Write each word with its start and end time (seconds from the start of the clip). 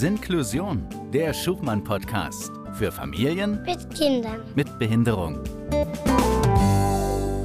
Sinklusion, 0.00 0.88
der 1.12 1.34
Schubmann-Podcast 1.34 2.50
für 2.72 2.90
Familien 2.90 3.62
Mit 3.64 3.94
Kindern. 3.94 4.40
mit 4.54 4.78
Behinderung. 4.78 5.40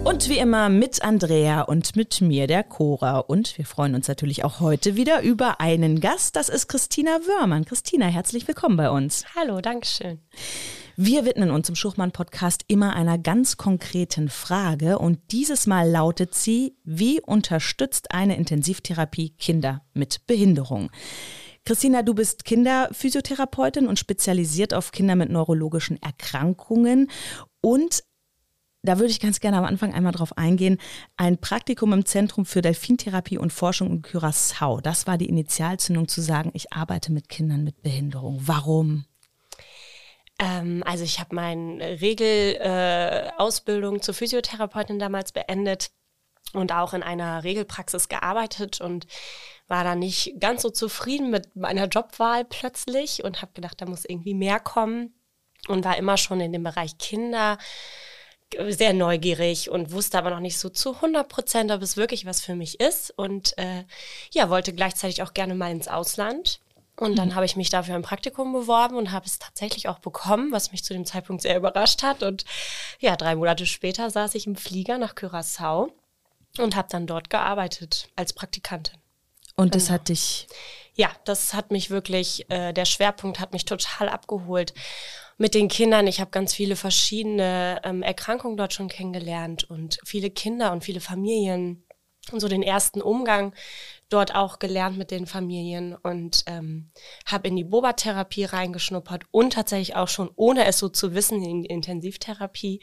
Und 0.06 0.30
wie 0.30 0.38
immer 0.38 0.70
mit 0.70 1.04
Andrea 1.04 1.64
und 1.64 1.98
mit 1.98 2.22
mir, 2.22 2.48
der 2.48 2.64
Cora. 2.64 3.20
Und 3.20 3.58
wir 3.58 3.66
freuen 3.66 3.94
uns 3.94 4.08
natürlich 4.08 4.46
auch 4.46 4.62
heute 4.62 4.96
wieder 4.96 5.22
über 5.22 5.60
einen 5.60 6.00
Gast. 6.00 6.38
Das 6.38 6.48
ist 6.48 6.70
Christina 6.70 7.20
Wörmann. 7.28 7.66
Christina, 7.66 8.06
herzlich 8.06 8.48
willkommen 8.48 8.78
bei 8.78 8.90
uns. 8.90 9.26
Hallo, 9.36 9.60
Dankeschön. 9.60 10.22
Wir 10.96 11.26
widmen 11.26 11.52
uns 11.52 11.68
im 11.68 11.76
Schuchmann-Podcast 11.76 12.64
immer 12.70 12.96
einer 12.96 13.18
ganz 13.18 13.58
konkreten 13.58 14.30
Frage. 14.30 14.98
Und 14.98 15.20
dieses 15.32 15.68
Mal 15.68 15.92
lautet 15.92 16.34
sie, 16.34 16.78
wie 16.86 17.20
unterstützt 17.20 18.14
eine 18.14 18.38
Intensivtherapie 18.38 19.32
Kinder 19.32 19.82
mit 19.94 20.26
Behinderung? 20.26 20.90
Christina, 21.66 22.04
du 22.04 22.14
bist 22.14 22.46
Kinderphysiotherapeutin 22.46 23.88
und 23.88 23.98
spezialisiert 23.98 24.74
auf 24.74 24.92
Kinder 24.92 25.16
mit 25.16 25.32
neurologischen 25.32 26.02
Erkrankungen 26.02 27.10
und 27.62 28.04
da 28.84 29.00
würde 29.00 29.10
ich 29.10 29.20
ganz 29.20 29.40
gerne 29.40 29.58
am 29.58 29.66
Anfang 29.66 29.96
einmal 29.96 30.12
drauf 30.12 30.38
eingehen. 30.38 30.78
Ein 31.18 31.40
Praktikum 31.40 31.92
im 31.92 32.06
Zentrum 32.06 32.46
für 32.46 32.62
Delfintherapie 32.62 33.40
und 33.40 33.52
Forschung 33.52 33.90
in 33.90 34.04
Curaçao. 34.04 34.80
Das 34.80 35.08
war 35.08 35.18
die 35.18 35.26
Initialzündung 35.26 36.08
zu 36.08 36.22
sagen, 36.22 36.52
ich 36.54 36.72
arbeite 36.72 37.12
mit 37.12 37.28
Kindern 37.28 37.64
mit 37.64 37.82
Behinderung. 37.82 38.38
Warum? 38.44 39.06
Ähm, 40.38 40.84
also 40.86 41.04
ich 41.04 41.20
habe 41.20 41.34
meine 41.34 42.00
Regelausbildung 42.00 43.96
äh, 43.96 44.02
zur 44.02 44.14
Physiotherapeutin 44.14 45.00
damals 45.00 45.32
beendet 45.32 45.90
und 46.54 46.72
auch 46.72 46.94
in 46.94 47.02
einer 47.02 47.44
Regelpraxis 47.44 48.08
gearbeitet 48.08 48.82
und 48.82 49.08
war 49.68 49.84
da 49.84 49.96
nicht 49.96 50.40
ganz 50.40 50.62
so 50.62 50.70
zufrieden 50.70 51.32
mit 51.32 51.56
meiner 51.56 51.88
Jobwahl 51.88 52.46
plötzlich 52.46 53.24
und 53.24 53.42
habe 53.42 53.54
gedacht, 53.54 53.82
da 53.82 53.86
muss 53.86 54.06
irgendwie 54.06 54.34
mehr 54.34 54.60
kommen 54.60 55.14
und 55.68 55.86
war 55.86 55.98
immer 55.98 56.18
schon 56.18 56.40
in 56.40 56.54
dem 56.54 56.64
Bereich 56.64 56.98
Kinder 56.98 57.58
sehr 58.70 58.94
neugierig 58.94 59.70
und 59.70 59.92
wusste 59.92 60.18
aber 60.18 60.30
noch 60.30 60.40
nicht 60.40 60.60
so 60.60 60.70
zu 60.70 60.96
100 60.96 61.28
Prozent, 61.28 61.72
ob 61.72 61.82
es 61.82 61.98
wirklich 61.98 62.26
was 62.26 62.42
für 62.42 62.56
mich 62.56 62.80
ist 62.80 63.12
und 63.18 63.58
äh, 63.58 63.84
ja, 64.32 64.50
wollte 64.50 64.74
gleichzeitig 64.74 65.24
auch 65.24 65.34
gerne 65.34 65.56
mal 65.56 65.72
ins 65.72 65.88
Ausland. 65.88 66.60
Und 66.98 67.18
dann 67.18 67.30
mhm. 67.30 67.36
habe 67.36 67.46
ich 67.46 67.58
mich 67.58 67.70
dafür 67.70 67.96
ein 67.96 68.04
Praktikum 68.04 68.54
beworben 68.54 68.96
und 68.96 69.12
habe 69.12 69.26
es 69.26 69.38
tatsächlich 69.38 69.90
auch 69.90 70.00
bekommen, 70.00 70.54
was 70.54 70.72
mich 70.72 70.84
zu 70.84 70.94
dem 70.94 71.06
Zeitpunkt 71.06 71.42
sehr 71.42 71.58
überrascht 71.58 72.04
hat. 72.04 72.24
Und 72.24 72.46
ja, 73.00 73.18
drei 73.18 73.36
Monate 73.36 73.66
später 73.66 74.10
saß 74.10 74.36
ich 74.36 74.48
im 74.48 74.56
Flieger 74.56 74.98
nach 74.98 75.14
Curaçao 75.14 75.92
und 76.58 76.78
habe 76.78 76.88
dann 76.90 77.06
dort 77.06 77.30
gearbeitet 77.30 78.08
als 78.16 78.32
Praktikantin. 78.32 78.98
Und 79.56 79.76
das 79.76 79.86
genau. 79.86 79.96
hat 79.96 80.10
dich. 80.10 80.48
Ja, 80.94 81.12
das 81.26 81.54
hat 81.54 81.72
mich 81.72 81.90
wirklich, 81.90 82.50
äh, 82.50 82.72
der 82.72 82.86
Schwerpunkt 82.86 83.40
hat 83.40 83.52
mich 83.52 83.66
total 83.66 84.08
abgeholt 84.08 84.74
mit 85.38 85.54
den 85.54 85.68
Kindern. 85.68 86.08
Ich 86.08 86.22
habe 86.22 86.32
ganz 86.32 86.54
viele 86.54 86.76
verschiedene 86.76 87.82
ähm, 87.84 88.02
Erkrankungen 88.02 88.56
dort 88.56 88.74
schon 88.74 88.88
kennengelernt 88.88 89.66
und 89.66 90.00
viele 90.06 90.30
Kinder 90.30 90.72
und 90.72 90.84
viele 90.84 91.02
Familien 91.02 91.86
und 92.32 92.40
so 92.40 92.48
den 92.48 92.64
ersten 92.64 93.02
Umgang 93.02 93.54
dort 94.10 94.36
auch 94.36 94.60
gelernt 94.60 94.98
mit 94.98 95.12
den 95.12 95.28
Familien 95.28 95.96
und 95.96 96.44
ähm, 96.48 96.92
habe 97.26 97.48
in 97.48 97.56
die 97.56 97.64
Boba-Therapie 97.64 98.46
reingeschnuppert 98.46 99.24
und 99.32 99.54
tatsächlich 99.54 99.96
auch 99.96 100.08
schon, 100.08 100.32
ohne 100.36 100.66
es 100.66 100.80
so 100.80 100.90
zu 100.90 101.14
wissen, 101.14 101.44
in 101.44 101.64
die 101.64 101.70
Intensivtherapie. 101.70 102.82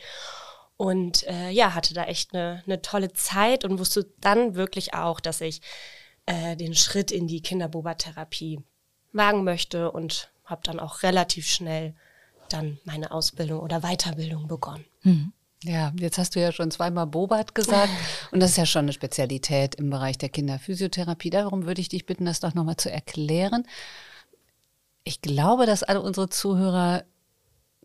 Und 0.77 1.27
äh, 1.29 1.51
ja, 1.51 1.75
hatte 1.75 1.95
da 1.95 2.05
echt 2.05 2.35
eine, 2.35 2.63
eine 2.67 2.83
tolle 2.83 3.13
Zeit 3.13 3.65
und 3.65 3.79
wusste 3.79 4.13
dann 4.21 4.55
wirklich 4.55 4.95
auch, 4.95 5.21
dass 5.21 5.41
ich 5.41 5.61
äh, 6.27 6.57
den 6.57 6.75
Schritt 6.75 7.11
in 7.11 7.27
die 7.27 7.41
Kinderboba-Therapie 7.41 8.61
wagen 9.13 9.45
möchte 9.45 9.91
und 9.91 10.31
habe 10.45 10.63
dann 10.65 10.81
auch 10.81 11.03
relativ 11.03 11.47
schnell 11.47 11.95
dann 12.49 12.79
meine 12.85 13.13
Ausbildung 13.13 13.61
oder 13.61 13.81
Weiterbildung 13.81 14.49
begonnen. 14.49 14.85
Mhm. 15.03 15.33
Ja, 15.65 15.93
jetzt 15.97 16.19
hast 16.19 16.35
du 16.35 16.41
ja 16.41 16.51
schon 16.51 16.73
zweimal 16.73 17.07
Bobat 17.07 17.55
gesagt 17.55 17.91
und 18.33 18.41
das 18.41 18.51
ist 18.51 18.57
ja 18.57 18.67
schon 18.67 18.87
eine 18.87 18.93
Spezialität 18.93 19.77
im 19.77 19.91
Bereich 19.91 20.19
der 20.19 20.29
Kinderphysiotherapie. 20.29 21.31
Darum 21.31 21.67
würde 21.67 21.81
ich 21.81 21.89
dich 21.89 22.05
bitten, 22.05 22.25
das 22.25 22.41
doch 22.41 22.55
nochmal 22.55 22.77
zu 22.77 22.91
erklären. 22.91 23.65
Ich 25.05 25.23
glaube, 25.23 25.67
dass 25.67 25.83
alle 25.83 26.01
unsere 26.01 26.29
Zuhörer 26.29 27.05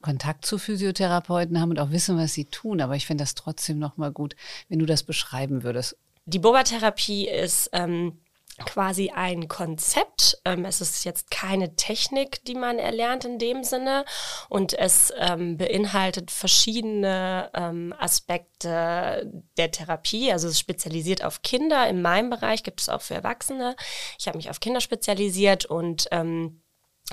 Kontakt 0.01 0.45
zu 0.45 0.57
Physiotherapeuten 0.57 1.59
haben 1.59 1.71
und 1.71 1.79
auch 1.79 1.91
wissen, 1.91 2.17
was 2.17 2.33
sie 2.33 2.45
tun, 2.45 2.81
aber 2.81 2.95
ich 2.95 3.07
finde 3.07 3.23
das 3.23 3.35
trotzdem 3.35 3.79
nochmal 3.79 4.11
gut, 4.11 4.35
wenn 4.69 4.79
du 4.79 4.85
das 4.85 5.03
beschreiben 5.03 5.63
würdest. 5.63 5.97
Die 6.25 6.39
Boba-Therapie 6.39 7.27
ist 7.27 7.69
ähm, 7.73 8.19
quasi 8.65 9.11
ein 9.11 9.47
Konzept. 9.47 10.41
Ähm, 10.45 10.65
es 10.65 10.81
ist 10.81 11.05
jetzt 11.05 11.29
keine 11.29 11.75
Technik, 11.75 12.43
die 12.45 12.55
man 12.55 12.79
erlernt 12.79 13.25
in 13.25 13.37
dem 13.39 13.63
Sinne 13.63 14.03
und 14.49 14.73
es 14.73 15.13
ähm, 15.17 15.57
beinhaltet 15.57 16.31
verschiedene 16.31 17.51
ähm, 17.53 17.93
Aspekte 17.97 19.31
der 19.57 19.71
Therapie. 19.71 20.31
Also 20.31 20.47
es 20.47 20.53
ist 20.53 20.59
spezialisiert 20.59 21.23
auf 21.23 21.41
Kinder. 21.43 21.87
In 21.87 22.01
meinem 22.01 22.29
Bereich 22.29 22.63
gibt 22.63 22.81
es 22.81 22.89
auch 22.89 23.01
für 23.01 23.13
Erwachsene. 23.13 23.75
Ich 24.17 24.27
habe 24.27 24.37
mich 24.37 24.49
auf 24.49 24.59
Kinder 24.59 24.81
spezialisiert 24.81 25.65
und 25.65 26.09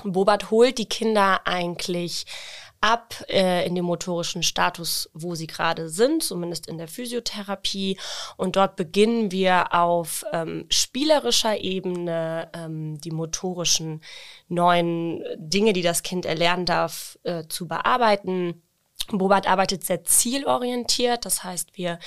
Bobat 0.03 0.51
holt 0.51 0.77
die 0.77 0.89
Kinder 0.89 1.41
eigentlich 1.45 2.25
ab 2.85 3.23
äh, 3.29 3.65
in 3.65 3.73
dem 3.73 3.85
motorischen 3.85 4.43
Status, 4.43 5.09
wo 5.13 5.33
sie 5.33 5.47
gerade 5.47 5.89
sind, 5.89 6.21
zumindest 6.21 6.67
in 6.67 6.77
der 6.77 6.87
Physiotherapie. 6.87 7.97
Und 8.37 8.55
dort 8.55 8.75
beginnen 8.75 9.31
wir 9.31 9.73
auf 9.73 10.23
ähm, 10.31 10.67
spielerischer 10.69 11.57
Ebene 11.57 12.49
ähm, 12.53 12.99
die 13.01 13.09
motorischen 13.09 14.01
neuen 14.49 15.23
Dinge, 15.37 15.73
die 15.73 15.81
das 15.81 16.03
Kind 16.03 16.27
erlernen 16.27 16.67
darf, 16.67 17.17
äh, 17.23 17.45
zu 17.49 17.67
bearbeiten. 17.67 18.61
Bobat 19.09 19.47
arbeitet 19.47 19.83
sehr 19.83 20.03
zielorientiert, 20.03 21.25
das 21.25 21.43
heißt, 21.43 21.77
wir 21.77 21.99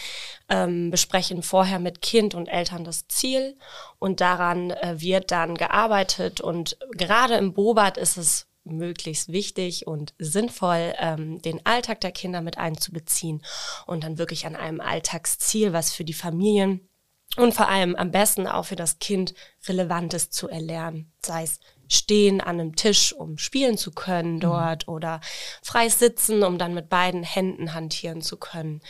ähm, 0.48 0.90
besprechen 0.90 1.42
vorher 1.42 1.78
mit 1.78 2.02
Kind 2.02 2.34
und 2.34 2.48
Eltern 2.48 2.84
das 2.84 3.06
Ziel 3.06 3.56
und 3.98 4.20
daran 4.20 4.70
äh, 4.70 5.00
wird 5.00 5.30
dann 5.30 5.54
gearbeitet 5.54 6.40
und 6.40 6.76
gerade 6.92 7.34
im 7.34 7.52
Bobat 7.52 7.98
ist 7.98 8.16
es 8.16 8.47
möglichst 8.76 9.32
wichtig 9.32 9.86
und 9.86 10.14
sinnvoll, 10.18 10.94
ähm, 10.98 11.40
den 11.42 11.64
Alltag 11.64 12.00
der 12.00 12.12
Kinder 12.12 12.40
mit 12.40 12.58
einzubeziehen 12.58 13.42
und 13.86 14.04
dann 14.04 14.18
wirklich 14.18 14.46
an 14.46 14.56
einem 14.56 14.80
Alltagsziel, 14.80 15.72
was 15.72 15.92
für 15.92 16.04
die 16.04 16.14
Familien 16.14 16.88
und 17.36 17.54
vor 17.54 17.68
allem 17.68 17.94
am 17.94 18.10
besten 18.10 18.46
auch 18.46 18.64
für 18.66 18.76
das 18.76 18.98
Kind 18.98 19.34
Relevantes 19.66 20.30
zu 20.30 20.48
erlernen. 20.48 21.12
Sei 21.24 21.42
es 21.44 21.60
stehen 21.88 22.40
an 22.40 22.60
einem 22.60 22.76
Tisch, 22.76 23.12
um 23.12 23.38
spielen 23.38 23.78
zu 23.78 23.92
können 23.92 24.34
mhm. 24.34 24.40
dort 24.40 24.86
mhm. 24.86 24.94
oder 24.94 25.20
frei 25.62 25.88
sitzen, 25.88 26.42
um 26.42 26.58
dann 26.58 26.74
mit 26.74 26.88
beiden 26.88 27.22
Händen 27.22 27.74
hantieren 27.74 28.22
zu 28.22 28.36
können. 28.36 28.82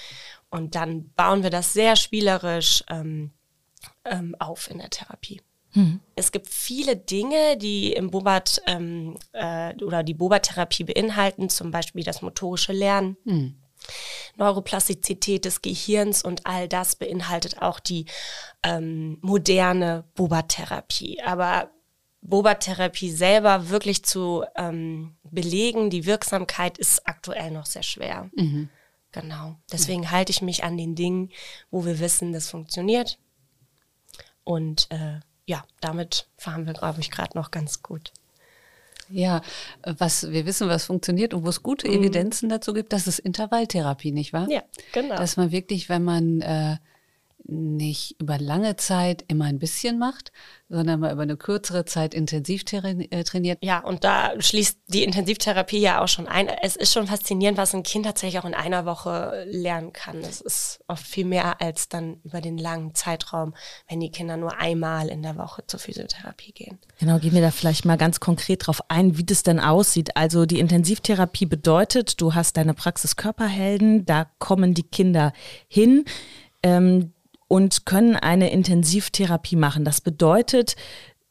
Und 0.50 0.74
dann 0.74 1.12
bauen 1.12 1.42
wir 1.42 1.50
das 1.50 1.72
sehr 1.72 1.96
spielerisch 1.96 2.82
ähm, 2.88 3.32
ähm, 4.04 4.34
auf 4.38 4.70
in 4.70 4.78
der 4.78 4.90
Therapie. 4.90 5.42
Mhm. 5.78 6.00
Es 6.16 6.32
gibt 6.32 6.48
viele 6.48 6.96
Dinge, 6.96 7.56
die 7.56 7.92
im 7.92 8.10
Bobat 8.10 8.60
ähm, 8.66 9.16
äh, 9.32 9.72
oder 9.84 10.02
die 10.02 10.14
Bobat-Therapie 10.14 10.84
beinhalten, 10.84 11.48
zum 11.48 11.70
Beispiel 11.70 12.02
das 12.02 12.20
motorische 12.20 12.72
Lernen. 12.72 13.16
Mhm. 13.24 13.54
Neuroplastizität 14.36 15.44
des 15.44 15.62
Gehirns 15.62 16.24
und 16.24 16.46
all 16.46 16.68
das 16.68 16.96
beinhaltet 16.96 17.62
auch 17.62 17.78
die 17.78 18.06
ähm, 18.64 19.18
moderne 19.22 20.04
Bobat-Therapie. 20.16 21.22
Aber 21.22 21.70
Bobat-Therapie 22.22 23.12
selber 23.12 23.70
wirklich 23.70 24.04
zu 24.04 24.44
ähm, 24.56 25.16
belegen, 25.22 25.90
die 25.90 26.06
Wirksamkeit 26.06 26.76
ist 26.76 27.06
aktuell 27.06 27.52
noch 27.52 27.66
sehr 27.66 27.84
schwer. 27.84 28.30
Mhm. 28.34 28.68
Genau. 29.12 29.54
Deswegen 29.72 30.02
ja. 30.02 30.10
halte 30.10 30.32
ich 30.32 30.42
mich 30.42 30.64
an 30.64 30.76
den 30.76 30.96
Dingen, 30.96 31.30
wo 31.70 31.86
wir 31.86 32.00
wissen, 32.00 32.32
das 32.32 32.50
funktioniert. 32.50 33.18
Und 34.42 34.88
äh, 34.90 35.20
ja, 35.48 35.64
damit 35.80 36.28
fahren 36.36 36.66
wir, 36.66 36.74
glaube 36.74 37.00
ich, 37.00 37.10
gerade 37.10 37.36
noch 37.36 37.50
ganz 37.50 37.82
gut. 37.82 38.12
Ja, 39.08 39.40
was 39.82 40.30
wir 40.30 40.44
wissen, 40.44 40.68
was 40.68 40.84
funktioniert 40.84 41.32
und 41.32 41.42
wo 41.42 41.48
es 41.48 41.62
gute 41.62 41.88
mhm. 41.88 41.94
Evidenzen 41.94 42.50
dazu 42.50 42.74
gibt, 42.74 42.92
das 42.92 43.06
ist 43.06 43.18
Intervalltherapie, 43.18 44.12
nicht 44.12 44.34
wahr? 44.34 44.46
Ja, 44.50 44.62
genau. 44.92 45.16
Dass 45.16 45.38
man 45.38 45.50
wirklich, 45.50 45.88
wenn 45.88 46.04
man 46.04 46.42
äh, 46.42 46.76
nicht 47.48 48.20
über 48.20 48.38
lange 48.38 48.76
Zeit 48.76 49.24
immer 49.26 49.46
ein 49.46 49.58
bisschen 49.58 49.98
macht, 49.98 50.32
sondern 50.68 51.00
mal 51.00 51.12
über 51.12 51.22
eine 51.22 51.38
kürzere 51.38 51.86
Zeit 51.86 52.12
intensiv 52.12 52.62
äh, 52.72 53.24
trainiert. 53.24 53.58
Ja, 53.62 53.78
und 53.78 54.04
da 54.04 54.32
schließt 54.38 54.78
die 54.88 55.02
Intensivtherapie 55.02 55.78
ja 55.78 56.02
auch 56.02 56.08
schon 56.08 56.28
ein. 56.28 56.48
Es 56.62 56.76
ist 56.76 56.92
schon 56.92 57.06
faszinierend, 57.06 57.56
was 57.56 57.74
ein 57.74 57.82
Kind 57.82 58.04
tatsächlich 58.04 58.38
auch 58.38 58.44
in 58.44 58.54
einer 58.54 58.84
Woche 58.84 59.46
lernen 59.48 59.94
kann. 59.94 60.18
Es 60.18 60.42
ist 60.42 60.80
oft 60.88 61.06
viel 61.06 61.24
mehr 61.24 61.60
als 61.62 61.88
dann 61.88 62.20
über 62.22 62.42
den 62.42 62.58
langen 62.58 62.94
Zeitraum, 62.94 63.54
wenn 63.88 64.00
die 64.00 64.10
Kinder 64.10 64.36
nur 64.36 64.58
einmal 64.58 65.08
in 65.08 65.22
der 65.22 65.38
Woche 65.38 65.66
zur 65.66 65.80
Physiotherapie 65.80 66.52
gehen. 66.52 66.78
Genau, 67.00 67.18
gehen 67.18 67.32
wir 67.32 67.40
da 67.40 67.50
vielleicht 67.50 67.86
mal 67.86 67.96
ganz 67.96 68.20
konkret 68.20 68.66
drauf 68.66 68.82
ein, 68.88 69.16
wie 69.16 69.24
das 69.24 69.42
denn 69.42 69.58
aussieht. 69.58 70.16
Also 70.18 70.44
die 70.44 70.60
Intensivtherapie 70.60 71.46
bedeutet, 71.46 72.20
du 72.20 72.34
hast 72.34 72.58
deine 72.58 72.74
Praxis 72.74 73.16
Körperhelden, 73.16 74.04
da 74.04 74.26
kommen 74.38 74.74
die 74.74 74.82
Kinder 74.82 75.32
hin. 75.66 76.04
Ähm, 76.62 77.14
und 77.48 77.86
können 77.86 78.14
eine 78.16 78.50
Intensivtherapie 78.50 79.56
machen. 79.56 79.84
Das 79.84 80.00
bedeutet, 80.00 80.76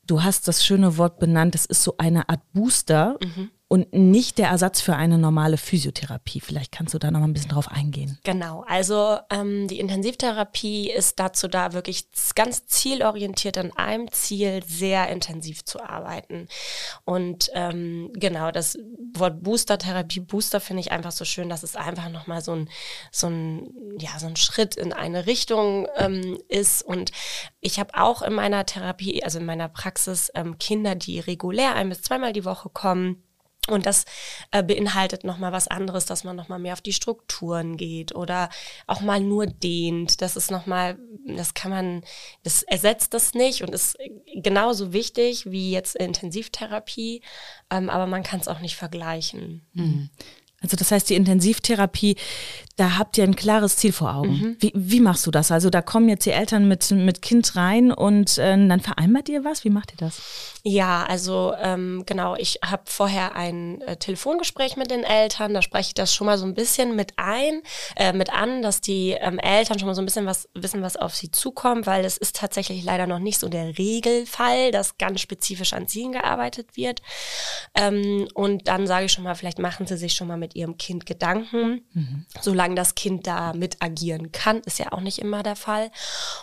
du 0.05 0.23
hast 0.23 0.47
das 0.47 0.65
schöne 0.65 0.97
Wort 0.97 1.19
benannt, 1.19 1.55
es 1.55 1.65
ist 1.65 1.83
so 1.83 1.95
eine 1.97 2.27
Art 2.29 2.41
Booster. 2.53 3.17
Mhm 3.21 3.51
und 3.69 3.91
nicht 3.93 4.37
der 4.37 4.47
Ersatz 4.47 4.79
für 4.79 4.95
eine 4.95 5.17
normale 5.17 5.57
Physiotherapie. 5.57 6.39
Vielleicht 6.39 6.71
kannst 6.71 6.93
du 6.93 6.99
da 6.99 7.11
noch 7.11 7.19
mal 7.19 7.27
ein 7.27 7.33
bisschen 7.33 7.51
drauf 7.51 7.69
eingehen. 7.69 8.17
Genau, 8.23 8.63
also 8.65 9.17
ähm, 9.29 9.67
die 9.67 9.79
Intensivtherapie 9.79 10.89
ist 10.89 11.19
dazu 11.19 11.49
da, 11.49 11.73
wirklich 11.73 12.07
ganz 12.33 12.65
zielorientiert 12.67 13.57
an 13.57 13.73
einem 13.75 14.09
Ziel 14.11 14.63
sehr 14.65 15.09
intensiv 15.09 15.65
zu 15.65 15.83
arbeiten. 15.83 16.47
Und 17.03 17.51
ähm, 17.55 18.11
genau, 18.13 18.51
das 18.51 18.77
Wort 19.13 19.43
Booster-Therapie, 19.43 20.21
Booster 20.21 20.61
finde 20.61 20.79
ich 20.79 20.93
einfach 20.93 21.11
so 21.11 21.25
schön, 21.25 21.49
dass 21.49 21.63
es 21.63 21.75
einfach 21.75 22.09
nochmal 22.09 22.41
so 22.41 22.53
ein, 22.53 22.69
so 23.11 23.27
ein, 23.27 23.69
ja, 23.99 24.17
so 24.17 24.27
ein 24.27 24.37
Schritt 24.37 24.77
in 24.77 24.93
eine 24.93 25.25
Richtung 25.25 25.87
ähm, 25.97 26.37
ist. 26.47 26.83
Und 26.83 27.11
ich 27.59 27.79
habe 27.81 27.95
auch 27.95 28.21
in 28.21 28.33
meiner 28.33 28.65
Therapie, 28.65 29.21
also 29.25 29.39
in 29.39 29.45
meiner 29.45 29.67
Praxis, 29.67 30.31
ähm, 30.35 30.57
Kinder, 30.57 30.95
die 30.95 31.19
regulär 31.19 31.75
ein 31.75 31.89
bis 31.89 32.01
zweimal 32.01 32.31
die 32.31 32.45
Woche 32.45 32.69
kommen 32.69 33.23
und 33.67 33.85
das 33.85 34.05
äh, 34.51 34.63
beinhaltet 34.63 35.23
nochmal 35.23 35.51
was 35.51 35.67
anderes, 35.67 36.05
dass 36.05 36.23
man 36.23 36.35
nochmal 36.35 36.59
mehr 36.59 36.73
auf 36.73 36.81
die 36.81 36.93
Strukturen 36.93 37.77
geht 37.77 38.15
oder 38.15 38.49
auch 38.87 39.01
mal 39.01 39.19
nur 39.19 39.45
dehnt. 39.45 40.21
Das 40.21 40.35
ist 40.35 40.51
nochmal, 40.51 40.97
das 41.25 41.53
kann 41.53 41.71
man, 41.71 42.03
das 42.43 42.63
ersetzt 42.63 43.13
das 43.13 43.33
nicht 43.33 43.61
und 43.61 43.69
ist 43.69 43.97
genauso 44.35 44.93
wichtig 44.93 45.49
wie 45.49 45.71
jetzt 45.71 45.95
Intensivtherapie, 45.95 47.21
ähm, 47.69 47.89
aber 47.89 48.07
man 48.07 48.23
kann 48.23 48.39
es 48.39 48.47
auch 48.47 48.59
nicht 48.59 48.75
vergleichen. 48.75 49.65
Mhm. 49.73 50.09
Also 50.61 50.75
das 50.75 50.91
heißt, 50.91 51.09
die 51.09 51.15
Intensivtherapie, 51.15 52.15
da 52.77 52.97
habt 52.97 53.17
ihr 53.17 53.23
ein 53.23 53.35
klares 53.35 53.77
Ziel 53.77 53.91
vor 53.91 54.15
Augen. 54.15 54.29
Mhm. 54.29 54.57
Wie, 54.59 54.71
wie 54.75 54.99
machst 54.99 55.25
du 55.27 55.31
das? 55.31 55.51
Also 55.51 55.69
da 55.69 55.81
kommen 55.81 56.09
jetzt 56.09 56.25
die 56.25 56.31
Eltern 56.31 56.67
mit, 56.67 56.89
mit 56.91 57.21
Kind 57.21 57.55
rein 57.55 57.91
und 57.91 58.39
äh, 58.39 58.67
dann 58.67 58.79
vereinbart 58.79 59.29
ihr 59.29 59.43
was? 59.43 59.63
Wie 59.63 59.69
macht 59.69 59.93
ihr 59.93 59.97
das? 59.97 60.19
Ja, 60.63 61.05
also 61.05 61.53
ähm, 61.61 62.03
genau, 62.05 62.35
ich 62.35 62.59
habe 62.65 62.83
vorher 62.85 63.35
ein 63.35 63.81
äh, 63.81 63.97
Telefongespräch 63.97 64.77
mit 64.77 64.91
den 64.91 65.03
Eltern, 65.03 65.53
da 65.53 65.61
spreche 65.61 65.89
ich 65.89 65.93
das 65.93 66.13
schon 66.13 66.25
mal 66.25 66.37
so 66.37 66.45
ein 66.45 66.55
bisschen 66.55 66.95
mit 66.95 67.13
ein, 67.17 67.61
äh, 67.95 68.13
mit 68.13 68.33
an, 68.33 68.61
dass 68.61 68.81
die 68.81 69.11
ähm, 69.11 69.39
Eltern 69.39 69.79
schon 69.79 69.87
mal 69.87 69.95
so 69.95 70.01
ein 70.01 70.05
bisschen 70.05 70.25
was 70.25 70.49
wissen, 70.53 70.81
was 70.81 70.97
auf 70.97 71.15
sie 71.15 71.31
zukommt, 71.31 71.87
weil 71.87 72.03
es 72.03 72.17
ist 72.17 72.35
tatsächlich 72.35 72.83
leider 72.83 73.07
noch 73.07 73.19
nicht 73.19 73.39
so 73.39 73.47
der 73.47 73.77
Regelfall, 73.77 74.71
dass 74.71 74.97
ganz 74.97 75.21
spezifisch 75.21 75.73
an 75.73 75.87
Zielen 75.87 76.11
gearbeitet 76.11 76.75
wird. 76.75 77.01
Ähm, 77.75 78.27
und 78.33 78.67
dann 78.67 78.87
sage 78.87 79.05
ich 79.05 79.11
schon 79.11 79.23
mal, 79.23 79.35
vielleicht 79.35 79.59
machen 79.59 79.87
sie 79.87 79.97
sich 79.97 80.13
schon 80.13 80.27
mal 80.27 80.37
mit 80.37 80.46
mit 80.47 80.55
ihrem 80.55 80.77
Kind 80.77 81.05
Gedanken, 81.05 81.85
mhm. 81.93 82.25
solange 82.41 82.75
das 82.75 82.95
Kind 82.95 83.27
da 83.27 83.51
mit 83.51 83.81
agieren 83.81 84.31
kann, 84.31 84.61
ist 84.61 84.79
ja 84.79 84.93
auch 84.93 85.01
nicht 85.01 85.19
immer 85.19 85.43
der 85.43 85.57
Fall. 85.57 85.91